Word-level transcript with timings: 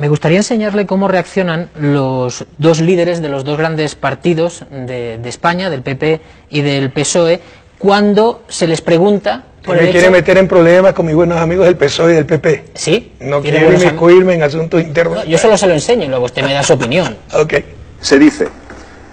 Me 0.00 0.08
gustaría 0.08 0.38
enseñarle 0.38 0.86
cómo 0.86 1.08
reaccionan 1.08 1.68
los 1.78 2.46
dos 2.56 2.80
líderes 2.80 3.20
de 3.20 3.28
los 3.28 3.44
dos 3.44 3.58
grandes 3.58 3.94
partidos 3.94 4.64
de, 4.70 5.18
de 5.18 5.28
España, 5.28 5.68
del 5.68 5.82
PP 5.82 6.20
y 6.48 6.62
del 6.62 6.90
PSOE, 6.90 7.40
cuando 7.78 8.42
se 8.48 8.66
les 8.66 8.80
pregunta 8.80 9.44
por 9.62 9.76
me 9.76 9.82
quiere 9.82 10.00
hecho- 10.00 10.10
meter 10.10 10.38
en 10.38 10.48
problemas 10.48 10.94
con 10.94 11.04
mis 11.04 11.14
buenos 11.14 11.36
amigos 11.38 11.66
del 11.66 11.76
PSOE 11.76 12.12
y 12.12 12.14
del 12.14 12.24
PP. 12.24 12.64
Sí. 12.74 13.12
No 13.20 13.42
quiero 13.42 13.72
inmiscuirme 13.74 14.34
en 14.34 14.42
asuntos 14.42 14.80
internos. 14.82 15.16
No, 15.18 15.24
yo 15.24 15.36
solo 15.36 15.58
se 15.58 15.66
lo 15.66 15.74
enseño 15.74 16.06
y 16.06 16.08
luego 16.08 16.24
usted 16.24 16.42
me 16.44 16.54
da 16.54 16.62
su 16.62 16.72
opinión. 16.72 17.14
Ok. 17.34 17.54
Se 18.00 18.18
dice, 18.18 18.48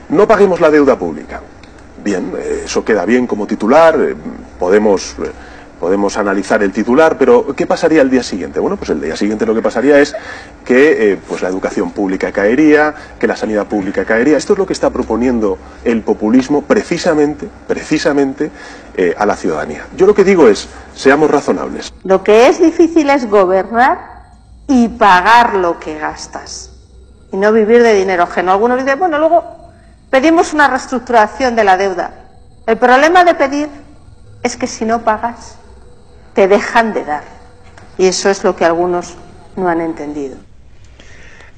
no 0.07 0.25
paguemos 0.25 0.61
la 0.61 0.69
deuda 0.71 0.97
pública. 0.97 1.41
Bien, 2.01 2.31
eh, 2.39 2.61
eso 2.63 2.85
queda 2.85 3.04
bien 3.05 3.27
como 3.27 3.45
titular, 3.45 3.95
eh, 3.99 4.15
podemos, 4.57 5.15
eh, 5.21 5.31
podemos 5.80 6.18
analizar 6.18 6.64
el 6.64 6.71
titular, 6.71 7.18
pero 7.18 7.55
¿qué 7.55 7.66
pasaría 7.66 8.02
el 8.02 8.10
día 8.10 8.23
siguiente? 8.23 8.60
Bueno, 8.60 8.78
pues 8.78 8.89
el 8.89 9.02
día 9.02 9.16
siguiente 9.16 9.46
lo 9.46 9.54
que 9.54 9.62
pasaría 9.62 10.00
es 10.00 10.16
que 10.66 11.14
eh, 11.14 11.20
pues 11.28 11.42
la 11.42 11.50
educación 11.50 11.92
pública 11.92 12.32
caería, 12.32 12.93
que 13.20 13.28
la 13.28 13.36
sanidad 13.36 13.68
pública 13.68 14.06
caería. 14.06 14.37
Esto 14.37 14.54
es 14.54 14.60
lo 14.60 14.65
que 14.65 14.74
está 14.74 14.89
proponiendo 14.89 15.57
el 15.84 16.01
populismo 16.01 16.64
precisamente, 16.64 17.48
precisamente 17.68 18.51
eh, 18.96 19.15
a 19.18 19.25
la 19.25 19.36
ciudadanía. 19.36 19.87
Yo 19.96 20.06
lo 20.06 20.14
que 20.14 20.24
digo 20.24 20.48
es, 20.48 20.68
seamos 20.96 21.29
razonables. 21.29 21.93
Lo 22.04 22.23
que 22.23 22.48
es 22.48 22.59
difícil 22.59 23.09
es 23.09 23.29
gobernar 23.29 24.18
y 24.68 24.87
pagar 24.89 25.56
lo 25.56 25.79
que 25.79 25.98
gastas 25.98 26.71
y 27.32 27.37
no 27.37 27.51
vivir 27.51 27.84
de 27.84 27.93
dinero 27.93 28.23
ajeno. 28.23 28.51
Algunos 28.51 28.79
dicen, 28.79 29.00
bueno, 29.00 29.20
luego 29.20 29.43
pedimos 30.09 30.54
una 30.54 30.68
reestructuración 30.68 31.56
de 31.56 31.64
la 31.64 31.78
deuda. 31.78 32.12
El 32.66 32.78
problema 32.78 33.23
de 33.23 33.36
pedir 33.36 33.70
es 34.44 34.58
que 34.58 34.67
si 34.67 34.86
no 34.86 35.02
pagas, 35.03 35.58
te 36.38 36.47
dejan 36.47 36.94
de 36.94 37.03
dar. 37.03 37.23
Y 37.97 38.05
eso 38.05 38.30
es 38.30 38.44
lo 38.44 38.55
que 38.55 38.64
algunos 38.64 39.16
no 39.55 39.67
han 39.67 39.81
entendido. 39.81 40.38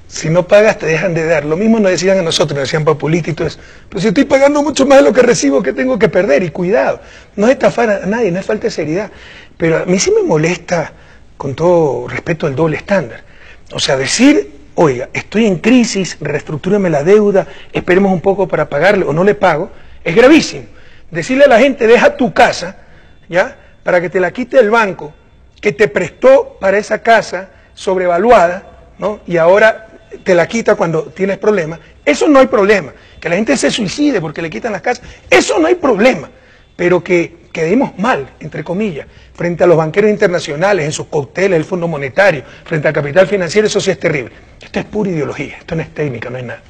Si 0.08 0.30
no 0.30 0.48
pagas, 0.48 0.78
te 0.78 0.86
dejan 0.86 1.14
de 1.14 1.26
dar. 1.26 1.44
Lo 1.44 1.58
mismo 1.58 1.82
nos 1.82 1.92
decían 1.92 2.18
a 2.18 2.22
nosotros, 2.22 2.58
nos 2.58 2.72
decían 2.72 2.86
eso. 2.88 3.60
Pero 3.90 4.02
si 4.02 4.08
estoy 4.08 4.24
pagando 4.24 4.64
mucho 4.64 4.86
más 4.86 5.00
de 5.00 5.04
lo 5.04 5.12
que 5.12 5.22
recibo, 5.22 5.62
que 5.62 5.74
tengo 5.74 6.00
que 6.00 6.08
perder? 6.08 6.44
Y 6.44 6.52
cuidado, 6.52 7.02
no 7.36 7.48
es 7.48 7.52
estafar 7.52 7.90
a 7.90 8.06
nadie, 8.06 8.32
no 8.32 8.40
es 8.40 8.46
falta 8.46 8.68
de 8.68 8.72
seriedad. 8.72 9.12
Pero 9.58 9.80
a 9.80 9.86
mí 9.86 10.00
sí 10.00 10.14
me 10.16 10.24
molesta, 10.24 10.94
con 11.36 11.56
todo 11.56 12.08
respeto, 12.08 12.48
el 12.48 12.56
doble 12.56 12.78
estándar. 12.78 13.26
O 13.74 13.80
sea, 13.80 13.98
decir, 13.98 14.50
oiga, 14.76 15.10
estoy 15.12 15.46
en 15.46 15.58
crisis, 15.58 16.16
reestructúrame 16.22 16.90
la 16.90 17.04
deuda, 17.04 17.48
esperemos 17.74 18.14
un 18.14 18.22
poco 18.22 18.48
para 18.48 18.70
pagarle 18.70 19.04
o 19.04 19.12
no 19.12 19.26
le 19.26 19.36
pago, 19.36 19.72
es 20.06 20.16
gravísimo. 20.16 20.68
Decirle 21.12 21.44
a 21.44 21.50
la 21.50 21.60
gente, 21.60 21.86
deja 21.86 22.16
tu 22.16 22.32
casa, 22.34 22.78
¿ya? 23.28 23.58
Para 23.90 24.02
que 24.02 24.10
te 24.12 24.20
la 24.20 24.30
quite 24.30 24.60
el 24.60 24.70
banco, 24.70 25.12
que 25.60 25.72
te 25.72 25.88
prestó 25.88 26.60
para 26.60 26.78
esa 26.78 27.02
casa 27.02 27.50
sobrevaluada, 27.74 28.92
¿no? 29.00 29.22
Y 29.26 29.38
ahora 29.38 29.88
te 30.24 30.36
la 30.36 30.48
quita 30.48 30.76
cuando 30.76 31.06
tienes 31.06 31.40
problemas. 31.40 31.80
Eso 32.06 32.28
no 32.28 32.38
hay 32.38 32.46
problema. 32.46 32.94
Que 33.20 33.30
la 33.30 33.36
gente 33.36 33.58
se 33.58 33.72
suicide 33.72 34.22
porque 34.22 34.44
le 34.44 34.52
quitan 34.52 34.74
las 34.74 34.84
casas, 34.84 35.04
eso 35.28 35.58
no 35.58 35.66
hay 35.66 35.74
problema. 35.74 36.30
Pero 36.76 37.04
que 37.04 37.48
quedemos 37.52 37.98
mal, 37.98 38.30
entre 38.40 38.64
comillas, 38.64 39.08
frente 39.34 39.64
a 39.64 39.66
los 39.66 39.78
banqueros 39.78 40.12
internacionales, 40.12 40.86
en 40.86 40.92
sus 40.92 41.08
cócteles, 41.08 41.58
el 41.58 41.66
Fondo 41.66 41.88
Monetario, 41.88 42.44
frente 42.66 42.90
al 42.90 42.94
capital 42.94 43.26
financiero, 43.26 43.66
eso 43.66 43.82
sí 43.82 43.90
es 43.90 44.00
terrible. 44.00 44.36
Esto 44.62 44.82
es 44.82 44.86
pura 44.86 45.10
ideología, 45.10 45.58
esto 45.58 45.76
no 45.76 45.82
es 45.82 45.92
técnica, 45.96 46.30
no 46.30 46.38
es 46.38 46.44
nada. 46.44 46.62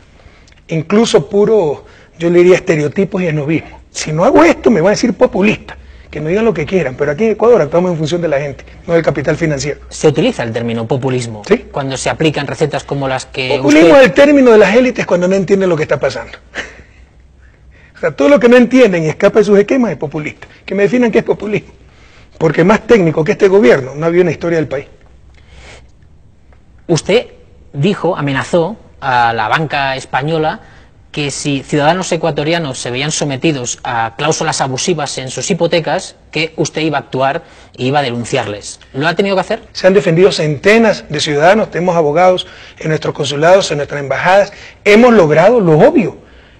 Incluso 0.70 1.30
puro, 1.30 1.84
yo 2.18 2.30
le 2.30 2.38
diría 2.38 2.56
estereotipos 2.56 3.22
y 3.22 3.28
esnovismo. 3.28 3.82
Si 3.92 4.14
no 4.14 4.24
hago 4.24 4.42
esto, 4.42 4.72
me 4.72 4.80
van 4.80 4.92
a 4.92 4.92
decir 4.92 5.14
populista. 5.16 5.76
Que 6.10 6.20
me 6.22 6.30
digan 6.30 6.44
lo 6.46 6.54
que 6.56 6.66
quieran, 6.66 6.96
pero 6.96 7.12
aquí 7.12 7.26
en 7.26 7.32
Ecuador 7.32 7.62
actuamos 7.62 7.92
en 7.92 7.98
función 7.98 8.22
de 8.22 8.28
la 8.28 8.40
gente, 8.40 8.66
no 8.88 8.94
del 8.96 9.04
capital 9.04 9.38
financiero. 9.38 9.82
Se 9.90 10.08
utiliza 10.08 10.42
el 10.42 10.52
término 10.52 10.88
populismo 10.88 11.44
Sí. 11.48 11.66
cuando 11.72 11.98
se 11.98 12.10
aplican 12.10 12.48
recetas 12.48 12.84
como 12.84 13.08
las 13.08 13.28
que 13.28 13.58
Populismo 13.58 13.90
usted... 13.90 14.02
es 14.02 14.06
el 14.08 14.14
término 14.14 14.52
de 14.52 14.58
las 14.58 14.76
élites 14.76 15.06
cuando 15.06 15.28
no 15.28 15.36
entienden 15.36 15.70
lo 15.70 15.76
que 15.78 15.84
está 15.84 16.00
pasando. 16.00 16.38
O 17.96 18.02
sea, 18.02 18.12
todo 18.12 18.30
lo 18.30 18.40
que 18.40 18.48
no 18.48 18.56
entienden 18.56 19.04
y 19.04 19.08
escapa 19.10 19.40
de 19.40 19.46
sus 19.46 19.60
esquemas 19.60 19.92
es 19.92 19.98
populista. 19.98 20.48
Que 20.66 20.74
me 20.74 20.84
definan 20.84 21.12
qué 21.12 21.18
es 21.18 21.24
populismo. 21.26 21.74
Porque 22.38 22.64
más 22.64 22.88
técnico 22.88 23.26
que 23.26 23.34
este 23.34 23.50
gobierno 23.50 23.94
no 23.94 24.06
había 24.06 24.22
una 24.22 24.32
historia 24.32 24.58
del 24.58 24.70
país. 24.70 24.86
Usted 26.88 27.28
dijo, 27.74 28.16
amenazó 28.16 28.78
a 29.02 29.34
la 29.34 29.50
banca 29.50 29.98
española 29.98 30.62
que 31.12 31.32
si 31.32 31.64
ciudadanos 31.64 32.12
ecuatorianos 32.12 32.80
se 32.80 32.92
veían 32.92 33.12
sometidos 33.12 33.80
a 33.84 34.16
cláusulas 34.16 34.62
abusivas 34.62 35.18
en 35.18 35.30
sus 35.30 35.50
hipotecas, 35.50 36.16
que 36.32 36.54
usted 36.56 36.82
iba 36.82 36.98
a 36.98 37.02
actuar 37.02 37.44
y 37.76 37.88
iba 37.88 38.00
a 38.00 38.04
denunciarles. 38.04 38.80
¿Lo 38.94 39.08
ha 39.08 39.16
tenido 39.16 39.36
que 39.36 39.42
hacer? 39.42 39.64
Se 39.74 39.88
han 39.88 39.96
defendido 39.96 40.32
centenas 40.32 41.06
de 41.10 41.20
ciudadanos, 41.20 41.72
tenemos 41.72 41.96
abogados 41.96 42.46
en 42.78 42.90
nuestros 42.90 43.16
consulados, 43.16 43.72
en 43.72 43.78
nuestras 43.78 44.02
embajadas. 44.02 44.54
Hemos 44.84 45.14
logrado 45.14 45.60
lo 45.60 45.80
obvio, 45.80 46.18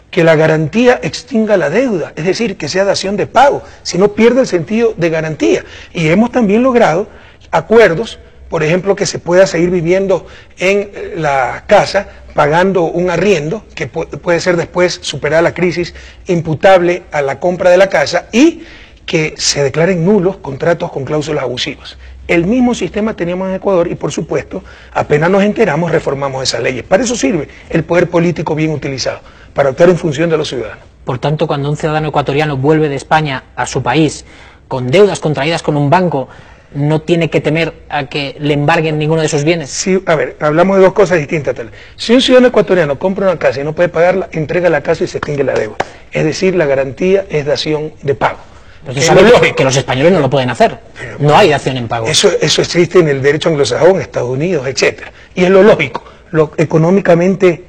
que 0.10 0.24
la 0.24 0.36
garantía 0.36 1.00
extinga 1.04 1.56
la 1.56 1.70
deuda, 1.70 2.14
es 2.16 2.26
decir, 2.26 2.58
que 2.58 2.68
sea 2.68 2.84
dación 2.84 3.16
de 3.16 3.28
pago, 3.28 3.62
si 3.84 3.98
no 3.98 4.14
pierde 4.14 4.42
el 4.42 4.48
sentido 4.48 4.94
de 4.98 5.10
garantía. 5.12 5.64
Y 5.94 6.10
hemos 6.10 6.32
también 6.32 6.64
logrado 6.64 7.08
acuerdos, 7.52 8.20
por 8.50 8.64
ejemplo, 8.64 8.96
que 8.96 9.06
se 9.06 9.20
pueda 9.20 9.46
seguir 9.48 9.70
viviendo 9.70 10.26
en 10.58 10.90
eh, 10.94 11.14
la 11.18 11.64
casa 11.68 12.08
pagando 12.34 12.84
un 12.84 13.10
arriendo, 13.10 13.66
que 13.76 13.92
pu- 13.92 14.08
puede 14.20 14.40
ser 14.40 14.56
después 14.58 15.00
superar 15.02 15.44
la 15.44 15.54
crisis, 15.54 15.94
imputable 16.28 17.04
a 17.12 17.22
la 17.22 17.40
compra 17.40 17.70
de 17.70 17.78
la 17.78 17.90
casa 17.90 18.28
y 18.32 18.64
que 19.06 19.34
se 19.38 19.64
declaren 19.64 20.06
nulos 20.06 20.38
contratos 20.38 20.92
con 20.92 21.04
cláusulas 21.04 21.44
abusivas. 21.44 21.98
El 22.28 22.46
mismo 22.46 22.76
sistema 22.76 23.16
teníamos 23.16 23.50
en 23.50 23.56
Ecuador 23.56 23.88
y 23.92 23.96
por 23.96 24.12
supuesto, 24.12 24.64
apenas 24.94 25.32
nos 25.32 25.44
enteramos, 25.44 25.92
reformamos 25.92 26.44
esas 26.44 26.62
leyes. 26.62 26.84
Para 26.84 27.04
eso 27.04 27.16
sirve 27.16 27.50
el 27.72 27.84
poder 27.84 28.08
político 28.08 28.54
bien 28.54 28.72
utilizado, 28.72 29.20
para 29.54 29.70
actuar 29.70 29.90
en 29.90 29.98
función 29.98 30.30
de 30.30 30.38
los 30.38 30.48
ciudadanos. 30.48 30.84
Por 31.06 31.18
tanto, 31.18 31.48
cuando 31.48 31.70
un 31.72 31.76
ciudadano 31.76 32.10
ecuatoriano 32.10 32.56
vuelve 32.56 32.88
de 32.88 32.96
España 32.96 33.46
a 33.56 33.66
su 33.66 33.82
país 33.82 34.26
con 34.68 34.92
deudas 34.92 35.20
contraídas 35.20 35.64
con 35.64 35.76
un 35.76 35.90
banco, 35.90 36.30
no 36.74 37.02
tiene 37.02 37.30
que 37.30 37.42
temer 37.42 37.74
a 37.90 38.06
que 38.08 38.36
le 38.40 38.54
embarguen 38.54 38.98
ninguno 39.00 39.22
de 39.22 39.28
sus 39.28 39.44
bienes. 39.44 39.70
Si, 39.70 40.02
a 40.06 40.16
ver, 40.16 40.38
hablamos 40.40 40.78
de 40.78 40.84
dos 40.84 40.94
cosas 40.94 41.18
distintas. 41.18 41.56
tal. 41.56 41.72
Si 41.96 42.14
un 42.14 42.22
ciudadano 42.22 42.50
ecuatoriano 42.50 43.00
compra 43.00 43.26
una 43.28 43.40
casa 43.40 43.62
y 43.62 43.64
no 43.64 43.74
puede 43.74 43.90
pagarla, 43.90 44.30
entrega 44.32 44.70
la 44.70 44.82
casa 44.82 45.04
y 45.04 45.08
se 45.08 45.18
extingue 45.18 45.44
la 45.44 45.54
deuda. 45.54 45.78
Es 46.12 46.24
decir, 46.26 46.56
la 46.56 46.66
garantía 46.66 47.26
es 47.30 47.46
dación 47.46 47.94
de 48.04 48.14
pago. 48.16 48.38
Pero 48.82 48.92
usted 48.92 49.02
Es 49.02 49.08
sabe 49.08 49.22
lo 49.24 49.56
que- 49.56 49.64
los 49.64 49.76
españoles 49.76 50.12
no 50.14 50.20
lo 50.20 50.30
pueden 50.30 50.50
hacer. 50.52 50.80
No 51.20 51.36
hay 51.36 51.50
dación 51.50 51.76
en 51.78 51.88
pago. 51.88 52.08
Eso, 52.08 52.32
eso 52.40 52.62
existe 52.62 53.00
en 53.00 53.10
el 53.10 53.22
derecho 53.22 53.50
anglosajón, 53.50 54.00
Estados 54.00 54.30
Unidos, 54.30 54.66
etcétera. 54.68 55.12
Y 55.36 55.44
es 55.44 55.50
lo 55.50 55.64
lógico, 55.64 56.04
lo 56.32 56.52
económicamente 56.58 57.64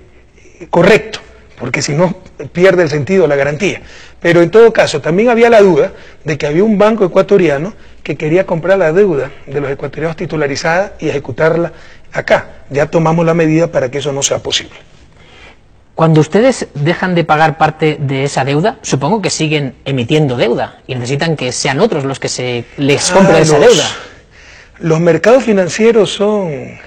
correcto, 0.69 1.21
porque 1.61 1.83
si 1.83 1.93
no 1.93 2.17
pierde 2.53 2.83
el 2.83 2.89
sentido 2.91 3.27
la 3.29 3.37
garantía. 3.37 3.83
Pero 4.21 4.41
en 4.43 4.51
todo 4.51 4.73
caso, 4.73 5.01
también 5.01 5.29
había 5.29 5.51
la 5.51 5.61
duda 5.61 5.93
de 6.25 6.37
que 6.39 6.47
había 6.47 6.65
un 6.65 6.79
banco 6.79 7.05
ecuatoriano 7.05 7.75
que 8.03 8.17
quería 8.17 8.47
comprar 8.47 8.79
la 8.79 8.93
deuda 8.93 9.31
de 9.47 9.61
los 9.61 9.71
ecuatorianos 9.71 10.17
titularizada 10.17 10.95
y 10.99 11.09
ejecutarla 11.11 11.73
acá. 12.13 12.49
Ya 12.71 12.87
tomamos 12.87 13.25
la 13.27 13.35
medida 13.35 13.69
para 13.69 13.91
que 13.91 13.99
eso 13.99 14.13
no 14.13 14.23
sea 14.23 14.39
posible. 14.39 14.75
Cuando 15.95 16.23
ustedes 16.23 16.67
dejan 16.75 17.15
de 17.15 17.25
pagar 17.25 17.59
parte 17.59 17.99
de 18.01 18.25
esa 18.25 18.43
deuda, 18.47 18.79
supongo 18.81 19.21
que 19.21 19.29
siguen 19.29 19.75
emitiendo 19.85 20.37
deuda 20.39 20.79
y 20.87 20.95
necesitan 20.95 21.37
que 21.37 21.53
sean 21.53 21.79
otros 21.79 22.05
los 22.05 22.19
que 22.19 22.29
se 22.31 22.65
les 22.79 23.11
compre 23.11 23.37
Ah, 23.37 23.41
esa 23.41 23.59
los- 23.59 23.67
deuda. 23.69 23.85
Los 24.79 24.99
mercados 24.99 25.45
financieros 25.45 26.11
son, 26.11 26.79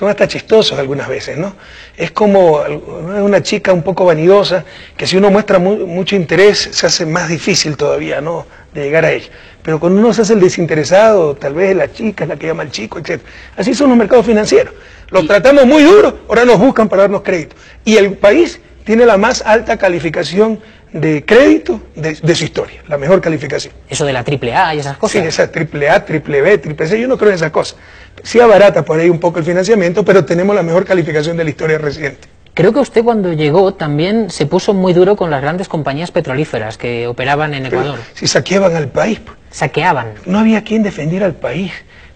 son 0.00 0.08
hasta 0.08 0.26
chistosos 0.26 0.78
algunas 0.78 1.08
veces, 1.08 1.36
¿no? 1.36 1.54
Es 1.94 2.10
como 2.10 2.60
una 2.62 3.42
chica 3.42 3.70
un 3.74 3.82
poco 3.82 4.06
vanidosa, 4.06 4.64
que 4.96 5.06
si 5.06 5.18
uno 5.18 5.30
muestra 5.30 5.58
mu- 5.58 5.86
mucho 5.86 6.16
interés, 6.16 6.70
se 6.72 6.86
hace 6.86 7.04
más 7.04 7.28
difícil 7.28 7.76
todavía, 7.76 8.22
¿no? 8.22 8.46
De 8.72 8.82
llegar 8.84 9.04
a 9.04 9.12
ella. 9.12 9.28
Pero 9.62 9.78
cuando 9.78 10.00
uno 10.00 10.14
se 10.14 10.22
hace 10.22 10.32
el 10.32 10.40
desinteresado, 10.40 11.34
tal 11.36 11.52
vez 11.52 11.76
la 11.76 11.92
chica 11.92 12.24
es 12.24 12.28
la 12.30 12.36
que 12.36 12.46
llama 12.46 12.62
al 12.62 12.70
chico, 12.70 12.98
etc. 12.98 13.20
Así 13.58 13.74
son 13.74 13.90
los 13.90 13.98
mercados 13.98 14.24
financieros. 14.24 14.72
Los 15.10 15.26
tratamos 15.26 15.66
muy 15.66 15.82
duros, 15.82 16.14
ahora 16.30 16.46
nos 16.46 16.58
buscan 16.58 16.88
para 16.88 17.02
darnos 17.02 17.20
crédito. 17.20 17.54
Y 17.84 17.98
el 17.98 18.14
país 18.14 18.58
tiene 18.84 19.04
la 19.04 19.18
más 19.18 19.42
alta 19.44 19.76
calificación 19.76 20.60
de 20.92 21.24
crédito 21.24 21.80
de, 21.94 22.14
de 22.14 22.34
su 22.34 22.44
historia, 22.44 22.82
la 22.88 22.98
mejor 22.98 23.20
calificación. 23.20 23.72
Eso 23.88 24.04
de 24.04 24.12
la 24.12 24.24
triple 24.24 24.54
A 24.54 24.74
y 24.74 24.78
esas 24.80 24.94
Sí, 24.94 25.00
cosas. 25.00 25.24
esa 25.24 25.50
triple 25.50 25.88
A, 25.88 26.04
triple 26.04 26.40
B, 26.42 26.58
triple 26.58 26.86
C, 26.88 27.00
yo 27.00 27.06
no 27.08 27.16
creo 27.16 27.30
en 27.30 27.36
esas 27.36 27.50
cosas. 27.50 27.76
Sí 28.22 28.40
abarata 28.40 28.84
por 28.84 28.98
ahí 28.98 29.08
un 29.08 29.20
poco 29.20 29.38
el 29.38 29.44
financiamiento, 29.44 30.04
pero 30.04 30.24
tenemos 30.24 30.54
la 30.54 30.62
mejor 30.62 30.84
calificación 30.84 31.36
de 31.36 31.44
la 31.44 31.50
historia 31.50 31.78
reciente. 31.78 32.28
Creo 32.52 32.72
que 32.72 32.80
usted 32.80 33.04
cuando 33.04 33.32
llegó 33.32 33.74
también 33.74 34.28
se 34.28 34.44
puso 34.46 34.74
muy 34.74 34.92
duro 34.92 35.14
con 35.16 35.30
las 35.30 35.40
grandes 35.40 35.68
compañías 35.68 36.10
petrolíferas 36.10 36.76
que 36.76 37.06
operaban 37.06 37.54
en 37.54 37.62
Pero 37.64 37.78
Ecuador. 37.80 37.98
si 38.14 38.26
saqueaban 38.26 38.74
al 38.74 38.88
país, 38.88 39.20
pues, 39.20 39.38
Saqueaban. 39.50 40.14
no 40.26 40.40
había 40.40 40.62
quien 40.64 40.82
defendiera 40.82 41.26
al 41.26 41.34
país. 41.34 41.72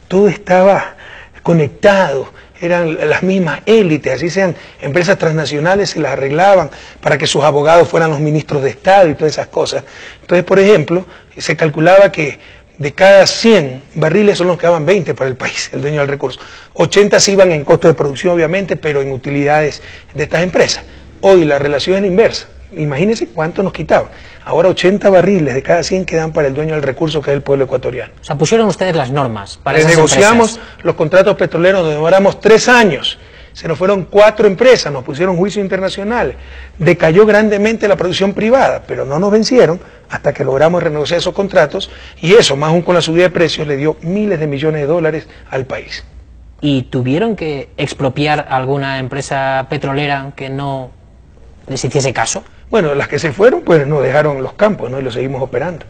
Todo 0.09 0.29
estaba 0.29 0.97
conectado, 1.45 2.29
eran 2.67 3.09
las 3.09 3.23
mismas 3.23 3.61
élites, 3.67 4.15
así 4.15 4.31
sean 4.31 4.55
empresas 4.81 5.19
transnacionales, 5.19 5.91
se 5.91 6.01
las 6.01 6.13
arreglaban 6.13 6.71
para 7.01 7.19
que 7.19 7.27
sus 7.27 7.45
abogados 7.45 7.89
fueran 7.89 8.11
los 8.11 8.21
ministros 8.21 8.63
de 8.63 8.71
Estado 8.71 9.09
y 9.09 9.15
todas 9.15 9.33
esas 9.33 9.49
cosas. 9.49 9.85
Entonces, 10.21 10.45
por 10.45 10.59
ejemplo, 10.59 11.07
se 11.37 11.57
calculaba 11.57 12.11
que 12.11 12.39
de 12.79 12.93
cada 12.93 13.27
100 13.27 13.83
barriles 13.95 14.39
solo 14.39 14.51
nos 14.51 14.59
quedaban 14.59 14.85
20 14.85 15.15
para 15.15 15.29
el 15.31 15.37
país, 15.37 15.71
el 15.73 15.81
dueño 15.81 16.01
del 16.01 16.09
recurso. 16.09 16.41
80 16.75 17.21
se 17.21 17.33
iban 17.33 17.53
en 17.53 17.65
costo 17.65 17.89
de 17.89 17.95
producción, 17.95 18.35
obviamente, 18.35 18.77
pero 18.77 19.01
en 19.01 19.13
utilidades 19.13 19.83
de 20.13 20.25
estas 20.25 20.43
empresas. 20.43 20.85
Hoy 21.21 21.45
la 21.45 21.59
relación 21.59 21.97
es 21.97 22.03
la 22.03 22.09
inversa. 22.09 22.49
Imagínense 22.79 23.29
cuánto 23.29 23.63
nos 23.63 23.73
quitaban. 23.73 24.09
Ahora 24.45 24.69
80 24.69 25.09
barriles 25.11 25.55
de 25.55 25.63
cada 25.63 25.83
100 25.83 26.05
quedan 26.05 26.33
para 26.33 26.49
el 26.49 26.55
dueño 26.55 26.75
del 26.75 26.83
recurso, 26.83 27.21
que 27.23 27.31
es 27.31 27.37
el 27.37 27.43
pueblo 27.43 27.65
ecuatoriano. 27.65 28.13
O 28.21 28.25
sea, 28.25 28.37
pusieron 28.37 28.67
ustedes 28.67 28.95
las 28.95 29.11
normas 29.11 29.59
para 29.63 29.79
Les 29.79 29.87
esas 29.87 29.97
negociamos 29.97 30.57
empresas. 30.57 30.85
los 30.85 30.95
contratos 30.95 31.37
petroleros, 31.37 31.83
nos 31.83 31.93
demoramos 31.95 32.41
tres 32.41 32.69
años. 32.69 33.19
Se 33.53 33.69
nos 33.69 33.79
fueron 33.79 34.05
cuatro 34.05 34.49
empresas, 34.49 34.93
nos 34.93 35.05
pusieron 35.05 35.37
juicio 35.37 35.63
internacional. 35.63 36.35
Decayó 36.77 37.25
grandemente 37.25 37.87
la 37.87 37.95
producción 37.97 38.33
privada, 38.35 38.83
pero 38.87 39.05
no 39.05 39.21
nos 39.21 39.31
vencieron 39.31 39.81
hasta 40.11 40.33
que 40.33 40.45
logramos 40.45 40.83
renegociar 40.83 41.19
esos 41.21 41.33
contratos 41.35 41.89
y 42.21 42.35
eso, 42.35 42.57
más 42.57 42.71
aún 42.71 42.83
con 42.83 42.97
la 42.97 43.01
subida 43.01 43.23
de 43.23 43.31
precios, 43.31 43.67
le 43.69 43.77
dio 43.77 43.97
miles 44.03 44.41
de 44.41 44.49
millones 44.49 44.81
de 44.81 44.87
dólares 44.89 45.29
al 45.51 45.67
país. 45.67 46.05
¿Y 46.61 46.83
tuvieron 46.85 47.37
que 47.37 47.69
expropiar 47.77 48.47
alguna 48.49 48.99
empresa 48.99 49.67
petrolera 49.71 50.33
que 50.35 50.51
no 50.51 50.91
les 51.69 51.85
hiciese 51.85 52.13
caso? 52.13 52.43
Bueno, 52.71 52.95
las 52.95 53.09
que 53.09 53.19
se 53.19 53.33
fueron, 53.33 53.63
pues 53.63 53.87
nos 53.87 54.03
dejaron 54.03 54.43
los 54.43 54.55
campos, 54.55 54.91
¿no? 54.91 54.99
Y 54.99 55.03
los 55.03 55.15
seguimos 55.15 55.43
operando. 55.43 55.87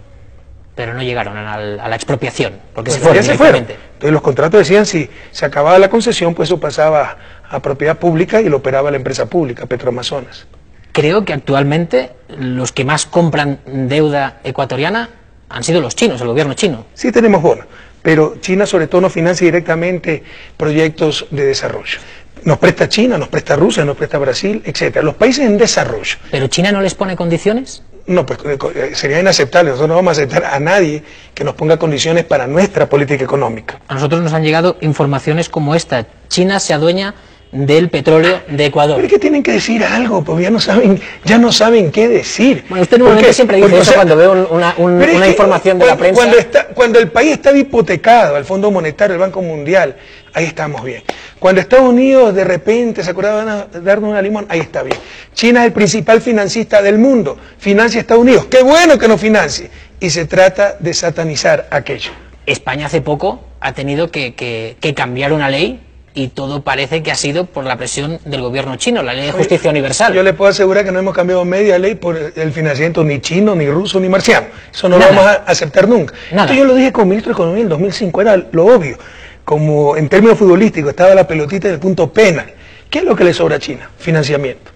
Pero 0.74 0.92
no 0.92 1.02
llegaron 1.02 1.36
a 1.36 1.56
la, 1.56 1.84
a 1.84 1.88
la 1.88 1.94
expropiación, 1.96 2.54
porque 2.74 2.90
se 2.90 2.98
fueron 2.98 3.16
ya 3.16 3.22
se 3.22 3.38
fueron. 3.38 3.60
directamente. 3.62 3.92
Entonces 3.94 4.12
los 4.12 4.22
contratos 4.22 4.58
decían 4.58 4.86
si 4.86 5.08
se 5.30 5.46
acababa 5.46 5.78
la 5.78 5.88
concesión, 5.88 6.34
pues 6.34 6.48
eso 6.48 6.58
pasaba 6.58 7.16
a 7.48 7.60
propiedad 7.60 7.96
pública 7.96 8.40
y 8.40 8.48
lo 8.48 8.56
operaba 8.56 8.90
la 8.90 8.96
empresa 8.96 9.26
pública, 9.26 9.66
Petroamazonas. 9.66 10.46
Creo 10.92 11.24
que 11.24 11.32
actualmente 11.32 12.10
los 12.28 12.72
que 12.72 12.84
más 12.84 13.06
compran 13.06 13.58
deuda 13.66 14.40
ecuatoriana 14.44 15.10
han 15.48 15.62
sido 15.64 15.80
los 15.80 15.94
chinos, 15.94 16.20
el 16.20 16.28
gobierno 16.28 16.54
chino. 16.54 16.86
Sí 16.94 17.12
tenemos 17.12 17.42
bonos, 17.42 17.66
pero 18.02 18.36
China 18.40 18.66
sobre 18.66 18.86
todo 18.88 19.00
nos 19.00 19.12
financia 19.12 19.44
directamente 19.44 20.22
proyectos 20.56 21.26
de 21.30 21.44
desarrollo. 21.46 21.98
Nos 22.42 22.58
presta 22.58 22.88
China, 22.88 23.16
nos 23.16 23.28
presta 23.28 23.56
Rusia, 23.56 23.84
nos 23.84 23.96
presta 23.96 24.18
Brasil, 24.18 24.60
etcétera. 24.66 25.02
Los 25.04 25.14
países 25.14 25.46
en 25.46 25.56
desarrollo. 25.56 26.16
¿Pero 26.30 26.46
China 26.48 26.72
no 26.72 26.82
les 26.82 26.94
pone 26.94 27.16
condiciones? 27.16 27.82
No, 28.06 28.26
pues 28.26 28.38
eh, 28.44 28.58
eh, 28.74 28.90
sería 28.94 29.18
inaceptable. 29.20 29.70
Nosotros 29.70 29.88
no 29.88 29.94
vamos 29.94 30.18
a 30.18 30.20
aceptar 30.22 30.44
a 30.44 30.60
nadie 30.60 31.02
que 31.32 31.42
nos 31.42 31.54
ponga 31.54 31.78
condiciones 31.78 32.24
para 32.24 32.46
nuestra 32.46 32.86
política 32.86 33.24
económica. 33.24 33.80
A 33.88 33.94
nosotros 33.94 34.20
nos 34.20 34.34
han 34.34 34.42
llegado 34.42 34.76
informaciones 34.82 35.48
como 35.48 35.74
esta. 35.74 36.06
China 36.28 36.60
se 36.60 36.74
adueña 36.74 37.14
del 37.50 37.88
petróleo 37.88 38.40
de 38.48 38.66
Ecuador. 38.66 38.96
Pero 38.96 39.06
es 39.06 39.12
que 39.12 39.18
tienen 39.20 39.42
que 39.42 39.52
decir 39.52 39.82
algo, 39.84 40.22
porque 40.24 40.42
ya 40.42 40.50
no 40.50 40.60
saben, 40.60 41.00
ya 41.24 41.38
no 41.38 41.50
saben 41.52 41.92
qué 41.92 42.08
decir. 42.08 42.64
Bueno, 42.68 42.82
usted 42.82 42.98
normalmente 42.98 43.32
siempre 43.32 43.56
dice 43.58 43.68
porque, 43.68 43.82
eso 43.84 43.94
cuando 43.94 44.16
ve 44.16 44.28
un- 44.28 44.48
una- 44.50 44.74
un- 44.76 44.98
que 45.00 45.28
información 45.28 45.78
de 45.78 45.86
la 45.86 45.96
prensa. 45.96 46.20
Cuando, 46.20 46.36
está, 46.36 46.66
cuando 46.74 46.98
el 46.98 47.10
país 47.10 47.32
está 47.32 47.56
hipotecado, 47.56 48.36
el 48.36 48.44
Fondo 48.44 48.70
Monetario, 48.72 49.14
el 49.14 49.20
Banco 49.20 49.40
Mundial, 49.40 49.94
ahí 50.34 50.46
estamos 50.46 50.82
bien. 50.84 51.04
Cuando 51.44 51.60
Estados 51.60 51.90
Unidos 51.90 52.34
de 52.34 52.42
repente 52.42 53.04
se 53.04 53.10
acordaba 53.10 53.66
de 53.70 53.80
darnos 53.82 54.08
una 54.12 54.22
limón, 54.22 54.46
ahí 54.48 54.60
está 54.60 54.82
bien. 54.82 54.96
China 55.34 55.60
es 55.60 55.66
el 55.66 55.72
principal 55.74 56.22
financista 56.22 56.80
del 56.80 56.96
mundo, 56.96 57.36
financia 57.58 57.98
a 57.98 58.00
Estados 58.00 58.22
Unidos. 58.22 58.46
Qué 58.46 58.62
bueno 58.62 58.96
que 58.98 59.06
nos 59.08 59.20
financie. 59.20 59.68
Y 60.00 60.08
se 60.08 60.24
trata 60.24 60.76
de 60.80 60.94
satanizar 60.94 61.66
aquello. 61.70 62.12
España 62.46 62.86
hace 62.86 63.02
poco 63.02 63.44
ha 63.60 63.72
tenido 63.72 64.10
que, 64.10 64.34
que- 64.34 64.78
que 64.80 64.94
cambiar 64.94 65.34
una 65.34 65.50
ley 65.50 65.80
y 66.14 66.28
todo 66.28 66.62
parece 66.62 67.02
que 67.02 67.10
ha 67.10 67.14
sido 67.14 67.44
por 67.44 67.64
la 67.66 67.76
presión 67.76 68.20
del 68.24 68.40
gobierno 68.40 68.76
chino, 68.76 69.02
la 69.02 69.12
ley 69.12 69.26
de 69.26 69.32
justicia 69.32 69.68
universal. 69.68 70.14
Yo 70.14 70.22
le 70.22 70.32
puedo 70.32 70.50
asegurar 70.50 70.82
que 70.86 70.92
no 70.92 70.98
hemos 70.98 71.12
cambiado 71.14 71.44
media 71.44 71.78
ley 71.78 71.94
por 71.94 72.16
el 72.34 72.52
financiamiento 72.52 73.04
ni 73.04 73.20
chino, 73.20 73.54
ni 73.54 73.68
ruso, 73.68 74.00
ni 74.00 74.08
marciano. 74.08 74.46
Eso 74.72 74.88
no 74.88 74.96
Nada. 74.98 75.10
lo 75.12 75.18
vamos 75.18 75.30
a 75.30 75.34
aceptar 75.50 75.86
nunca. 75.90 76.14
Nada. 76.30 76.44
Esto 76.44 76.54
yo 76.56 76.64
lo 76.64 76.74
dije 76.74 76.90
como 76.90 77.04
ministro 77.04 77.32
de 77.32 77.34
Economía 77.34 77.60
en 77.60 77.66
el 77.66 77.68
2005, 77.68 78.20
era 78.22 78.34
lo 78.50 78.64
obvio. 78.64 78.96
Como 79.44 79.96
en 79.96 80.08
términos 80.08 80.38
futbolísticos 80.38 80.90
estaba 80.90 81.14
la 81.14 81.26
pelotita 81.26 81.68
en 81.68 81.74
el 81.74 81.80
punto 81.80 82.12
penal. 82.12 82.52
¿Qué 82.88 83.00
es 83.00 83.04
lo 83.04 83.14
que 83.14 83.24
le 83.24 83.34
sobra 83.34 83.56
a 83.56 83.58
China? 83.58 83.90
Financiamiento. 83.98 84.70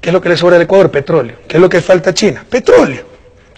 ¿Qué 0.00 0.10
es 0.10 0.12
lo 0.12 0.20
que 0.20 0.28
le 0.28 0.36
sobra 0.36 0.56
al 0.56 0.62
Ecuador? 0.62 0.90
Petróleo. 0.90 1.36
¿Qué 1.48 1.56
es 1.56 1.60
lo 1.60 1.68
que 1.68 1.80
falta 1.80 2.10
a 2.10 2.14
China? 2.14 2.44
Petróleo. 2.48 3.04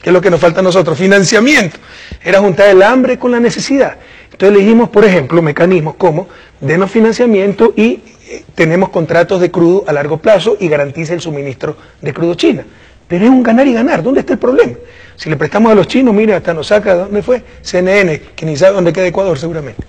¿Qué 0.03 0.11
es 0.11 0.13
lo 0.13 0.21
que 0.21 0.31
nos 0.31 0.41
falta 0.41 0.61
a 0.61 0.63
nosotros? 0.63 0.97
Financiamiento. 0.97 1.79
Era 2.23 2.41
juntar 2.41 2.69
el 2.69 2.83
hambre 2.83 3.19
con 3.19 3.33
la 3.33 3.41
necesidad. 3.41 3.97
Entonces 4.31 4.57
elegimos, 4.57 4.89
por 4.89 5.05
ejemplo, 5.05 5.43
mecanismos 5.43 5.97
como 5.97 6.29
denos 6.61 6.91
financiamiento 6.91 7.75
y 7.77 8.01
eh, 8.29 8.45
tenemos 8.55 8.89
contratos 8.89 9.41
de 9.41 9.51
crudo 9.51 9.85
a 9.87 9.93
largo 9.93 10.19
plazo 10.19 10.57
y 10.59 10.69
garantiza 10.69 11.13
el 11.13 11.21
suministro 11.21 11.77
de 12.01 12.15
crudo 12.15 12.35
China. 12.35 12.65
Pero 13.11 13.25
es 13.25 13.31
un 13.33 13.43
ganar 13.43 13.67
y 13.67 13.73
ganar. 13.73 14.05
¿Dónde 14.05 14.21
está 14.21 14.35
el 14.35 14.39
problema? 14.39 14.75
Si 15.17 15.29
le 15.29 15.37
prestamos 15.37 15.73
a 15.73 15.75
los 15.75 15.89
chinos, 15.89 16.15
mire, 16.15 16.33
hasta 16.33 16.55
nos 16.55 16.69
saca, 16.69 16.95
¿dónde 16.95 17.25
fue? 17.25 17.43
CNN, 17.61 18.21
que 18.37 18.47
ni 18.47 18.57
sabe 18.57 18.75
dónde 18.75 18.93
queda 18.93 19.05
Ecuador 19.05 19.37
seguramente. 19.37 19.83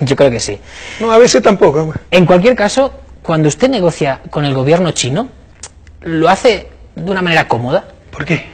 Yo 0.00 0.14
creo 0.14 0.30
que 0.30 0.38
sí. 0.38 0.60
No, 1.00 1.10
a 1.10 1.18
veces 1.18 1.42
tampoco. 1.42 1.86
güey. 1.86 1.98
En 2.12 2.24
cualquier 2.24 2.54
caso, 2.54 2.92
cuando 3.20 3.48
usted 3.48 3.68
negocia 3.68 4.20
con 4.30 4.44
el 4.44 4.54
gobierno 4.54 4.92
chino, 4.92 5.28
lo 6.02 6.28
hace 6.28 6.68
de 6.94 7.10
una 7.10 7.20
manera 7.20 7.48
cómoda. 7.48 7.84
¿Por 8.12 8.24
qué? 8.24 8.46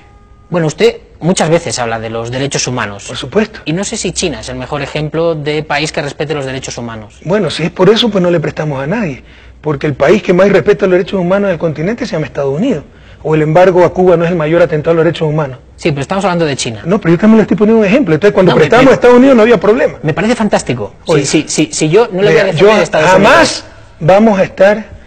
Bueno, 0.49 0.69
usted 0.69 0.97
muchas 1.21 1.51
veces 1.51 1.79
habla 1.79 2.01
de 2.01 2.09
los 2.09 2.31
derechos 2.31 2.67
humanos. 2.67 3.05
Por 3.09 3.19
supuesto. 3.19 3.61
Y 3.67 3.75
no 3.75 3.85
sé 3.85 3.99
si 3.99 4.13
China 4.13 4.41
es 4.41 4.49
el 4.49 4.57
mejor 4.57 4.81
ejemplo 4.81 5.35
de 5.35 5.63
país 5.63 5.93
que 5.93 6.01
respete 6.01 6.33
los 6.33 6.47
derechos 6.47 6.79
humanos. 6.79 7.21
Bueno, 7.25 7.51
si 7.51 7.65
es 7.65 7.71
por 7.71 7.91
eso, 7.91 8.09
pues 8.09 8.23
no 8.23 8.31
le 8.31 8.41
prestamos 8.41 8.83
a 8.83 8.87
nadie. 8.87 9.23
Porque 9.61 9.87
el 9.87 9.93
país 9.93 10.23
que 10.23 10.33
más 10.33 10.49
respeta 10.49 10.87
los 10.87 10.93
derechos 10.93 11.21
humanos 11.21 11.51
del 11.51 11.59
continente 11.59 12.07
se 12.07 12.13
llama 12.13 12.25
Estados 12.25 12.57
Unidos. 12.57 12.85
O 13.23 13.35
el 13.35 13.43
embargo 13.43 13.85
a 13.85 13.93
Cuba 13.93 14.17
no 14.17 14.25
es 14.25 14.31
el 14.31 14.37
mayor 14.37 14.63
atentado 14.63 14.93
a 14.93 14.95
los 14.97 15.05
derechos 15.05 15.29
humanos. 15.29 15.59
Sí, 15.77 15.91
pero 15.91 16.03
estamos 16.03 16.25
hablando 16.25 16.45
de 16.45 16.57
China. 16.57 16.83
No, 16.85 17.01
pero 17.01 17.15
yo 17.15 17.21
también 17.21 17.39
le 17.39 17.43
estoy 17.43 17.57
poniendo 17.57 17.81
un 17.81 17.87
ejemplo. 17.87 18.15
Entonces, 18.15 18.33
cuando 18.35 18.53
No, 18.53 18.59
me- 18.59 18.65
a 18.65 18.93
Estados 18.95 19.17
Unidos 19.17 19.37
no 19.37 19.43
había 19.43 19.59
problema. 19.59 19.99
Me 20.03 20.15
parece 20.15 20.35
fantástico. 20.37 20.95
Si, 21.07 21.13
Oye. 21.13 21.25
si, 21.27 21.49
si, 21.49 21.73
si 21.73 21.89
yo 21.89 22.09
no 22.13 22.23
le 22.23 22.31
voy 22.31 22.39
a 22.41 22.45
defender 22.45 22.57
yo 22.65 22.73
a 22.73 22.83
Estados 22.83 23.11
jamás 23.11 23.65
Unidos. 24.01 24.17
vamos 24.23 24.39
a 24.39 24.45
estar 24.45 24.99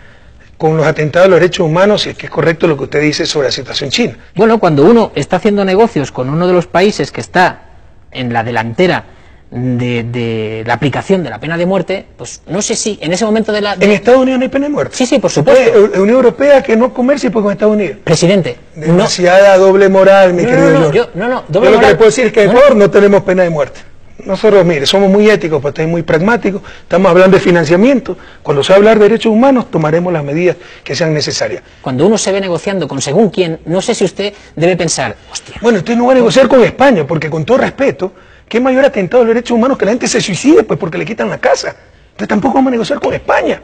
con 0.57 0.77
los 0.77 0.85
atentados 0.85 1.25
a 1.25 1.29
los 1.29 1.39
derechos 1.39 1.65
humanos 1.65 2.01
si 2.03 2.09
es 2.09 2.17
que 2.17 2.27
es 2.27 2.31
correcto 2.31 2.67
lo 2.67 2.77
que 2.77 2.83
usted 2.83 3.01
dice 3.01 3.25
sobre 3.25 3.47
la 3.47 3.51
situación 3.51 3.89
china. 3.89 4.15
Bueno, 4.35 4.59
cuando 4.59 4.83
uno 4.85 5.11
está 5.15 5.37
haciendo 5.37 5.65
negocios 5.65 6.11
con 6.11 6.29
uno 6.29 6.45
de 6.47 6.53
los 6.53 6.67
países 6.67 7.11
que 7.11 7.21
está 7.21 7.63
en 8.11 8.31
la 8.31 8.43
delantera 8.43 9.05
de, 9.51 10.03
de 10.03 10.63
la 10.65 10.73
aplicación 10.75 11.23
de 11.23 11.29
la 11.29 11.37
pena 11.39 11.57
de 11.57 11.65
muerte, 11.65 12.05
pues 12.17 12.41
no 12.47 12.61
sé 12.61 12.75
si 12.75 12.97
en 13.01 13.11
ese 13.11 13.25
momento 13.25 13.51
de 13.51 13.59
la... 13.61 13.75
de- 13.75 13.85
En 13.85 13.91
Estados 13.91 14.21
Unidos 14.21 14.39
no 14.39 14.43
hay 14.43 14.49
pena 14.49 14.67
de 14.67 14.71
muerte. 14.71 14.95
Sí, 14.95 15.05
sí, 15.05 15.19
por 15.19 15.29
supuesto. 15.29 15.89
La 15.93 15.99
Unión 15.99 16.15
Europea 16.15 16.63
que 16.63 16.77
no 16.77 16.93
comercie 16.93 17.29
pues, 17.29 17.43
con 17.43 17.51
Estados 17.51 17.75
Unidos. 17.75 17.97
Presidente, 18.03 18.55
no, 18.75 18.85
Demasiada 18.87 19.57
doble 19.57 19.89
moral, 19.89 20.33
mi 20.33 20.43
No, 20.43 20.49
querido 20.49 20.71
no, 20.71 20.79
no, 20.79 20.91
yo- 20.93 21.09
no, 21.15 21.27
no, 21.27 21.43
doble 21.49 21.67
Yo 21.67 21.71
lo 21.71 21.71
que 21.71 21.75
moral. 21.75 21.89
le 21.91 21.95
puedo 21.97 22.09
decir 22.09 22.25
es 22.27 22.33
que 22.33 22.43
en 22.43 22.53
No, 22.79 22.89
tenemos 22.89 23.23
pena 23.23 23.43
de 23.43 23.49
muerte. 23.49 23.81
Nosotros, 24.23 24.63
mire, 24.63 24.85
somos 24.85 25.09
muy 25.09 25.27
éticos, 25.29 25.59
pues 25.61 25.87
muy 25.87 26.03
pragmáticos, 26.03 26.61
estamos 26.83 27.09
hablando 27.09 27.35
de 27.37 27.41
financiamiento. 27.43 28.15
Cuando 28.43 28.63
se 28.63 28.71
va 28.71 28.75
a 28.75 28.77
hablar 28.77 28.99
de 28.99 29.05
derechos 29.09 29.33
humanos, 29.33 29.69
tomaremos 29.71 30.13
las 30.13 30.23
medidas 30.23 30.55
que 30.83 30.95
sean 30.95 31.11
necesarias. 31.13 31.63
cuando 31.81 32.05
uno 32.05 32.17
se 32.19 32.31
ve 32.31 32.39
negociando 32.39 32.87
con 32.87 33.01
según 33.01 33.31
quién, 33.31 33.59
no 33.65 33.81
sé 33.81 33.95
si 33.95 34.05
usted 34.05 34.31
debe 34.55 34.77
pensar, 34.77 35.15
hostia, 35.31 35.55
Bueno, 35.59 35.79
usted 35.79 35.95
no 35.95 36.05
va 36.05 36.11
a 36.11 36.15
negociar 36.15 36.47
con 36.47 36.63
España, 36.63 37.05
porque 37.07 37.31
con 37.31 37.43
todo 37.45 37.57
respeto, 37.57 38.13
¿qué 38.51 38.59
mayor 38.59 38.83
atentado 38.83 39.23
a 39.23 39.25
los 39.25 39.33
derechos 39.33 39.55
humanos 39.55 39.77
que 39.77 39.85
la 39.85 39.91
gente 39.91 40.09
se 40.09 40.19
suicide? 40.19 40.63
Pues 40.63 40.77
porque 40.77 40.97
le 40.97 41.05
quitan 41.05 41.29
la 41.29 41.37
casa. 41.37 41.73
Entonces 42.09 42.27
tampoco 42.27 42.55
vamos 42.55 42.67
a 42.67 42.71
negociar 42.71 42.99
con 42.99 43.13
España. 43.13 43.61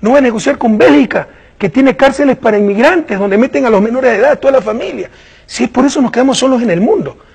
No 0.00 0.12
va 0.12 0.18
a 0.18 0.20
negociar 0.20 0.56
con 0.56 0.78
Bélgica, 0.78 1.26
que 1.58 1.68
tiene 1.68 1.96
cárceles 1.96 2.36
para 2.36 2.56
inmigrantes, 2.56 3.18
donde 3.18 3.36
meten 3.36 3.66
a 3.66 3.70
los 3.70 3.82
menores 3.82 4.12
de 4.12 4.18
edad, 4.18 4.38
toda 4.38 4.52
la 4.52 4.62
familia. 4.62 5.10
Si 5.46 5.64
es 5.64 5.70
por 5.70 5.84
eso 5.84 6.00
nos 6.00 6.12
quedamos 6.12 6.38
solos 6.38 6.62
en 6.62 6.70
el 6.70 6.80
mundo. 6.80 7.18